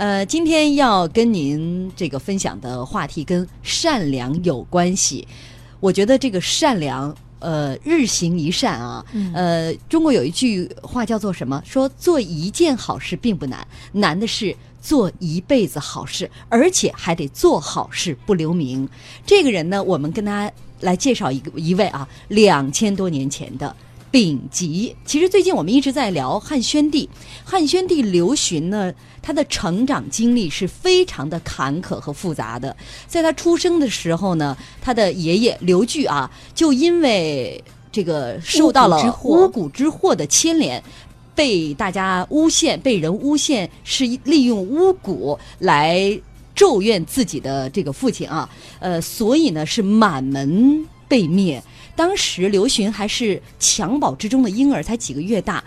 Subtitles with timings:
[0.00, 5.28] 呃，今天要跟您这个分享的话题跟善良有关系。
[5.78, 9.04] 我觉得这个善良，呃，日行一善啊。
[9.34, 11.62] 呃，中国有一句话叫做什么？
[11.66, 18.88] 说做一件好事并不难，难的是做一辈子好事，而且还得做好事不留名。
[19.26, 23.76] 这个人呢，我们跟大家来介绍一个一位啊，两千多年前的。
[24.10, 27.08] 丙吉，其实最近我们一直在聊汉宣帝。
[27.44, 28.92] 汉宣帝刘询呢，
[29.22, 32.76] 他的成长经历是非常的坎坷和复杂的。
[33.06, 40.82] 在他出生的时候呢，他的爷爷刘据啊，就因为这个受到了巫蛊之祸的牵连，
[41.34, 46.20] 被大家诬陷，被人诬陷是利用巫蛊来
[46.54, 48.48] 咒怨自己的这个父亲啊。
[48.80, 51.62] 呃，所以呢，是满门被灭。
[52.00, 55.62] 当时刘询还是襁褓之中的婴儿，才几个月大，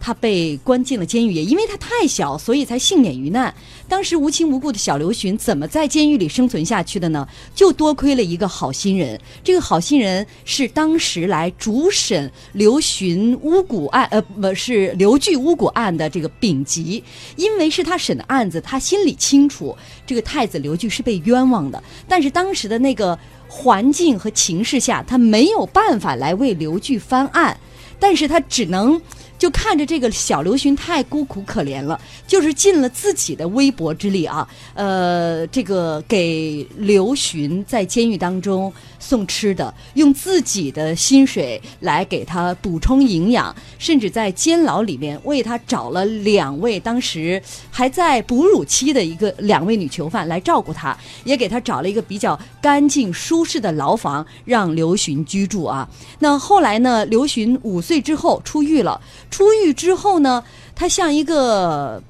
[0.00, 1.32] 他被关进了监狱。
[1.32, 3.54] 也因为他太小，所以才幸免于难。
[3.88, 7.26] 当时无亲无故的小刘询怎么在监狱里生存下去的呢？
[7.54, 9.20] 就多亏了一个好心人。
[9.42, 17.02] 这个好心人是当时来主审刘询巫蛊案，呃，不是刘据巫蛊案的这个丙吉。
[17.36, 19.76] 因为是他审的案子，他心里清楚
[20.06, 21.82] 这个太子刘据是被冤枉的。
[22.06, 23.18] 但是当时的那个。
[23.50, 27.58] 环境和情势下，他没有办法来为刘据翻案，
[27.98, 29.00] 但是他只能。
[29.38, 55.88] 就看着这个小刘询太孤苦可怜了，就是尽了自己的微薄之力啊，呃，这个给刘询在监狱当中送吃的，用自己的薪水来给他补充营养，甚至在监牢里面为他找了两位当时还在哺乳期的一个两位女囚犯来照顾他，也给他找了一个比较干净舒适的牢房让刘询居住啊。
[56.18, 59.00] 那后来呢，刘询五岁之后出狱了。
[59.30, 60.42] 出狱之后呢，
[60.74, 62.02] 他像一个，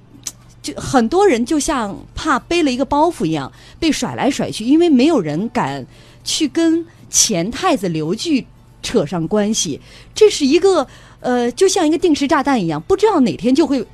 [0.63, 5.87] 就很多人就像怕背了一个包袱一样被甩来甩去，因为没有人敢
[6.25, 8.47] 去跟前太子刘据
[8.83, 9.81] 扯上关系。
[10.15, 10.87] 这是一个
[11.21, 13.87] 呃，就像一个定时炸弹一样，不知道哪天就会。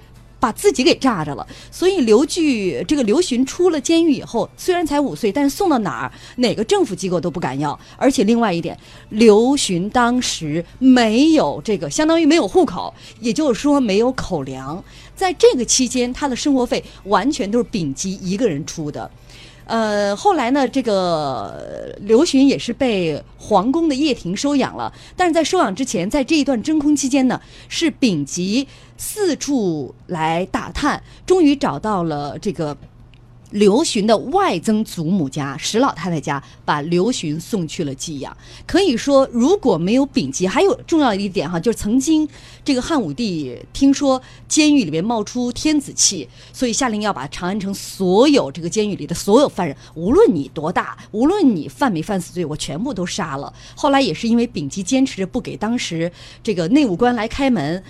[0.44, 7.81] 把自己给炸着了，所以刘据这个刘询出了监狱以后，虽然才五岁，但是送到哪儿哪个政府机构都不敢要。
[7.97, 8.78] 而且另外一点，
[9.09, 14.84] 刘询当时没有这个，相当于没有户口，也就是说没有口粮。
[15.16, 19.11] 在这个期间，他的生活费完全都是丙吉一个人出的。
[19.66, 24.92] 呃，后来呢，这个刘询也是被皇宫的掖庭收养了。
[25.16, 32.76] 但是在收养之前，在这一段真空期间呢，是丙吉四处来打探，终于找到了这个。
[33.54, 38.37] 刘询的外曾祖母家石老太太家，把刘询送去了寄养。
[38.66, 42.28] 可以说，如果没有丙吉，还有重要的一点哈，就是曾经
[42.64, 53.54] 这个汉武帝听说监狱里面冒出天子气，所以下令要把长安城所有这个监狱里的所有犯人，无论你多大，无论你犯没犯死罪，我全部都杀了。
[53.76, 56.10] 后来也是因为丙吉坚持着不给当时
[56.43, 57.81] 这个内务官来开门，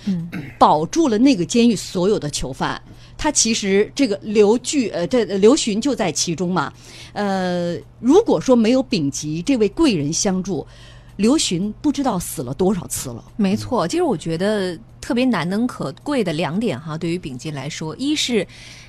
[0.59, 2.79] 保住了那个监狱所有的囚犯。
[3.17, 6.73] 他其实这个刘据呃，这刘刘询就在其中嘛，
[7.13, 10.67] 呃，如果说没有丙吉这位贵人相助，
[11.15, 13.23] 刘询不知道死了多少次了。
[13.37, 18.45] 没错，其实我觉得特别难能可贵的两点哈，对于丙吉来说，一是，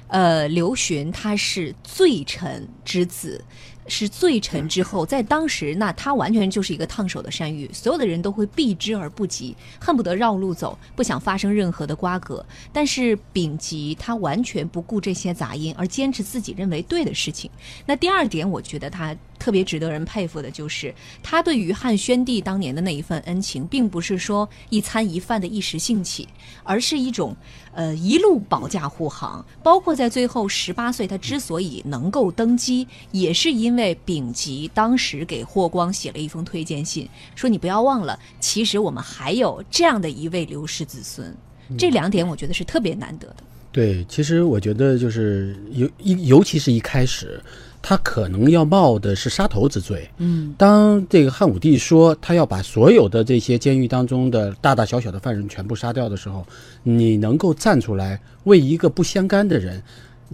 [0.08, 3.44] 呃，刘询他是罪臣之子。
[3.88, 12.44] 是罪臣之后，在当时，那他完全就是一个烫手的山芋，所有的人都会避之而不及，恨不得绕路走，不想发生任何的瓜葛。
[12.72, 17.48] 但是丙吉他完全不顾这些杂音，而坚持自己认为对的事情。
[17.86, 26.28] 那第二点，我觉得他特别值得人佩服的就是，他对于汉宣帝当年的那一份恩情，并不是说一餐一饭的一时兴起，
[26.64, 27.36] 而是一种。
[27.76, 41.36] 呃，一路保驾护航，包括在最后十八岁，他之所以能够登基，也是因为丙吉当时给霍光写了一封推荐信，说你不要忘了，其实我们还有这样的一位刘氏子孙。
[41.76, 43.36] 这两点我觉得是特别难得的。
[43.70, 47.38] 对，其实我觉得就是尤尤其是一开始。
[47.88, 50.10] 他可能要冒的是杀头之罪。
[50.16, 56.44] 嗯，当这个汉武帝说他要把所有的这些监狱当中的大大小小的犯人全部杀掉的时候，
[56.82, 59.80] 你能够站出来为一个不相干的人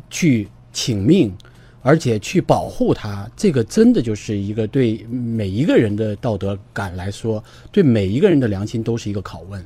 [0.09, 1.31] 去请命，
[1.83, 9.63] 而且去保护他，这个真的就是一个对每一个人的道德感来说，对每一个人的良心都是一个拷问。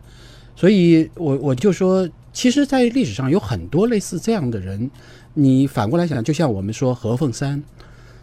[0.57, 4.91] 所以，我我就说，其实，在历史上有很多类似这样的人。
[5.33, 7.63] 你反过来想，就像我们说何凤山。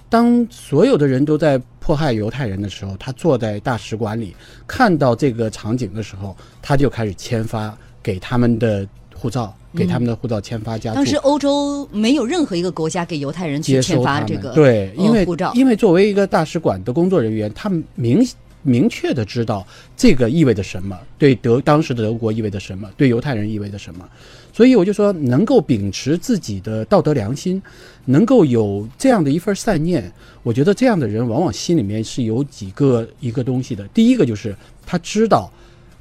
[0.07, 4.35] 当所有的人都在迫害犹太人的时候，他坐在大使馆里，
[4.67, 10.95] 看到这个场景的时候，他就开始签发给他们的护照，给他们的护照签发加注。
[10.97, 18.23] 当时欧洲没有任何一个国家给犹太人去签发这个们对，因为护照，因为作为一个大使馆的工作人员，他们明
[18.63, 19.65] 明确的知道
[19.95, 24.09] 这个意味着什么，对德当时的德国意味着什么，对犹太人意味着什么，
[24.51, 27.61] 所以我就说，能够秉持自己的道德良心，
[28.05, 30.11] 能够有这样的一份善念，
[30.41, 33.87] 我觉得这样的人往往心里面是有几个一个东西的。
[33.89, 34.55] 第一个就是
[34.85, 35.51] 他知道。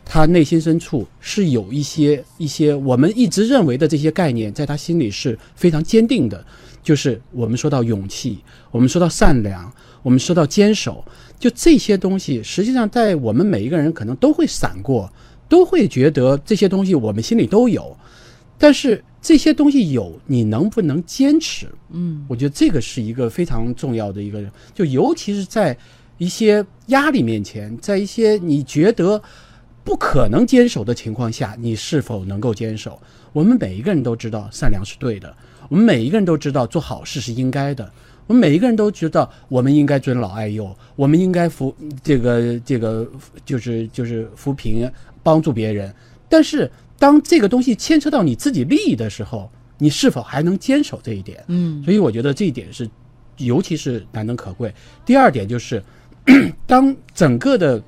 [0.05, 6.45] 他内心深处是有一些一些我们一直认为的这些概念，在他心里是非常坚定的。
[6.83, 8.39] 就是我们说到勇气，
[8.73, 9.73] 我们说到善良，
[10.03, 11.05] 我们说到坚守，
[11.39, 15.11] 就这些东西，实际上在我们每一个人可能都会闪过，
[15.49, 17.97] 都会觉得这些东西我们心里都有。
[18.59, 21.67] 但是这些东西有，你能不能坚持？
[21.91, 24.43] 嗯，我觉得这个是一个非常重要的一个，
[24.75, 25.77] 就尤其是在
[26.19, 29.21] 一些压力面前，在一些你觉得
[29.83, 33.01] 不可能坚守的情况下，你是否能够坚守？
[33.33, 35.35] 我们每一个人都知道善良是对的，
[35.69, 37.91] 我们每一个人都知道做好事是应该的，
[38.33, 43.07] 我们每一个人都知道我们应该尊老爱幼，我们应该扶这个这个
[43.45, 44.91] 就是就是扶贫
[45.23, 45.95] 帮助别人。
[46.31, 51.45] 但是当这个东西牵扯到你自己利益的时候，你是否还能坚守这一点？
[51.49, 52.89] 嗯所以我觉得这一点是，
[53.37, 54.73] 尤其是难能可贵。
[55.05, 55.83] 第二点就是，
[56.67, 57.83] 当整个的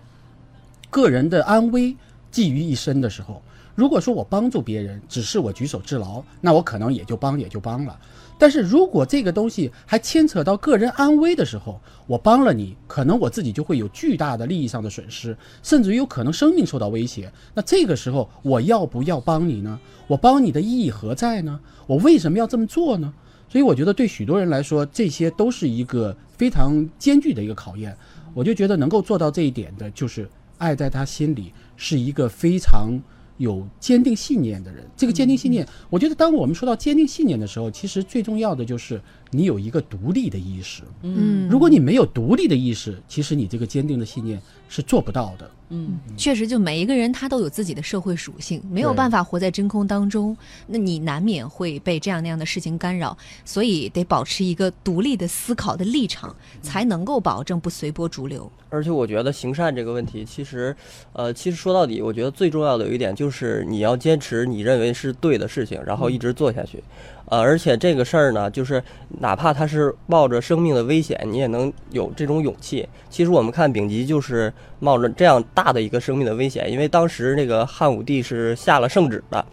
[0.90, 1.96] 个人的安危
[2.30, 3.42] 寄于一身的时候，
[3.74, 7.98] 如果说我帮助别人只是我举手之劳，那我可能也就帮也就帮了。
[8.38, 17.32] 但是如果这个东西还牵扯到个人安危的时候，我帮了你，可能我自己就会有巨大的利益上的损失，甚至于有可能生命受到威胁。
[17.54, 19.78] 那这个时候我要不要帮你呢？
[20.06, 21.58] 我帮你的意义何在呢？
[21.86, 23.12] 我为什么要这么做呢？
[23.48, 27.96] 所以我觉得对许多人来说，这些都是一个非常艰巨的一个考验。
[28.34, 30.28] 我就觉得能够做到这一点的，就是
[30.58, 33.00] 爱在他心里是一个非常
[33.36, 34.84] 有坚定信念的人。
[34.96, 39.00] 这个坚定信念，我觉得当我们说到坚定信念的时候，其实最重要的就是
[39.34, 40.82] 你有一个独立的意识。
[41.02, 45.50] 嗯，如果你没有独立的意识，其实你这个坚定的信念是做不到的。
[45.70, 50.36] 嗯确实，就每一个人他都有自己的社会属性，没有办法活在真空当中，
[50.66, 58.48] 那你难免会被这样那样的事情干扰，所以得保持一个独立的思考的立场，才能够保证不随波逐流。
[58.68, 60.76] 而且我觉得行善这个问题，其实，
[61.12, 66.84] 呃，其实说到底，我觉得最重要的有一点就是你要坚持你认为是对的事情，然后一直做下去。
[67.26, 68.82] 呃，而且这个事儿呢，就是
[69.20, 72.86] 哪怕他是冒着生命的危险，你也能有这种勇气。
[73.08, 79.44] 其实我们看丙吉就是冒着这样大的一个生命的危险，因为当时那个汉武帝是下了圣旨的，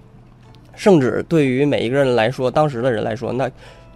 [0.76, 3.50] 圣旨对于每一个人来说，当时的人来说，那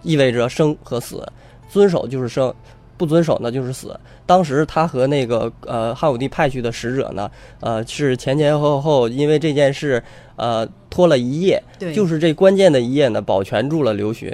[0.04, 1.28] 意味着生和死，
[1.68, 2.54] 遵守就是生，
[2.97, 4.00] 不遵守呢就是死。
[4.25, 10.01] 当时他和那个呃汉武帝派去的使者呢，呃是前前后后因为这件事
[10.36, 11.62] 呃拖了一夜，
[11.94, 14.31] 就是这关键的一夜呢保全住了刘询。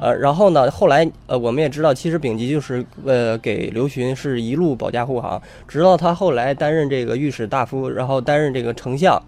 [0.00, 9.22] 呃，然后呢，后来呃我们也知道，其实丙吉就是呃给刘询是一路保驾护航，直到他后来担任这个御史大夫，然后担任这个丞相，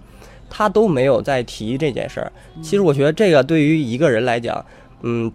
[0.49, 2.33] 他都没有再提这件事儿。
[2.61, 4.65] 其实我觉得这个对于一个人来讲，
[5.03, 5.31] 嗯，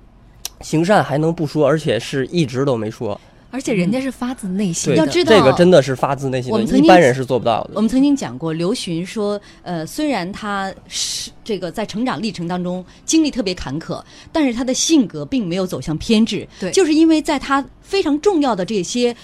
[0.59, 3.17] 行善还能不说，而且是一直都没说。
[3.55, 7.71] 而且人家是发自内心，的，要知道这个真的是发自内心的，我们曾经一般人是做不到的。
[7.75, 19.15] 我们曾经讲过，刘询说，呃，虽然他是这个在成长历程当中经历特别坎坷，但是他的性格并没有走向偏执，对就是因为在他非常重要的这些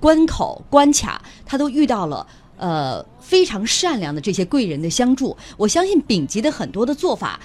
[0.00, 2.26] 关口关卡，他都遇到了。
[2.60, 7.38] 呃，非常善良的这些贵人的相助，我相信丙吉的很多的做法，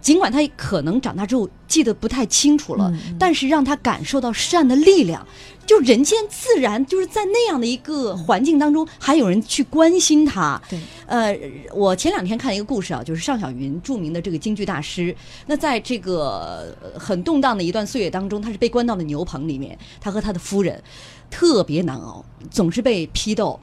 [0.00, 5.26] 尽管他可能长大之后记得不太清楚了，嗯但是让他感受到善的力量，
[5.66, 10.60] 就人间自然就是在那样的一个环境当中，还有人去关心他。
[10.70, 11.36] 对，呃，
[11.74, 15.14] 我前两天看一个故事啊，就是尚小云著名的这个京剧大师。
[15.46, 20.82] 那在这个呃很动荡的一段岁月当中，他是被关到了牛棚里面，他和他的夫人
[21.28, 23.58] 特别难熬，总是被批斗。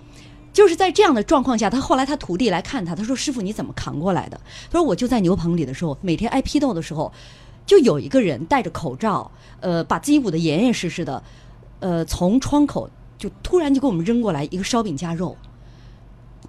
[0.56, 4.40] 就是在这样的状况下，他后来他徒弟来看他，他说：“师傅，你怎么扛过来的？”
[4.72, 7.12] 他说：“我就在牛棚里的时候，每天挨批斗的时候，
[7.66, 11.22] 就有一个人戴着口罩，呃，把自己捂得严严实实的，
[11.82, 15.36] 呃，从窗口就突然就给我们扔过来一个烧饼夹肉，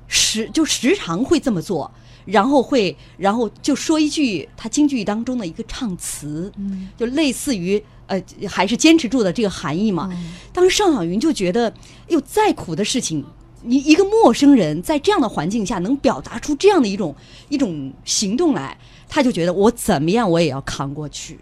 [0.06, 1.90] 时就时常会这么做，
[2.25, 10.08] 然后会然后就说一句他京剧当中的一个唱词，嗯就类似于呃还是坚持住的这个含义嘛。
[10.12, 11.75] 嗯当时尚小云就觉得，哎
[12.10, 13.25] 呦，再苦的事情，
[13.66, 17.14] 你一个陌生人在这样的环境下能表达出这样的一种
[17.49, 21.38] 一种行动来，他就觉得我怎么样我也要扛过去。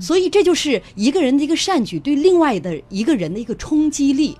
[0.00, 4.36] 所以这就是一个人的一个善举对另外的一个人的一个冲击力。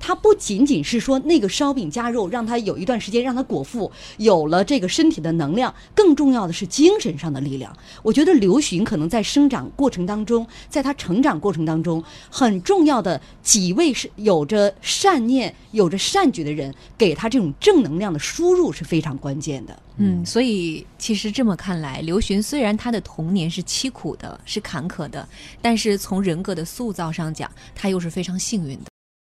[0.00, 7.76] 它不仅仅是说那个烧饼夹肉让他有一段时间让他果腹，有了这个身体的能量，更重要的是精神上的力量。
[8.02, 19.78] 我觉得刘询可能在生长过程当中，在他成长过程当中，很重要的几位是有着善念、有着善举的人，给他这种正能量的输入是非常关键的。
[19.96, 25.28] 嗯，所以其实这么看来，刘询虽然他的童年是凄苦的，是坎坷的，
[25.60, 28.87] 但是从人格的塑造上讲，他又是非常幸运的。